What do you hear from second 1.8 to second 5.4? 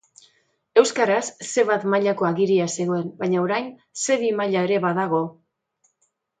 mailako agiria zegoen baina orain C bi maila ere badago.